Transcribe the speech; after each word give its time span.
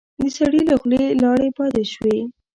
د 0.19 0.21
سړي 0.37 0.61
له 0.69 0.75
خولې 0.81 1.03
لاړې 1.23 1.47
باد 1.57 1.75
شوې. 1.93 2.17